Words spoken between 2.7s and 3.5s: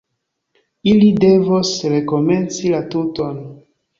la tuton.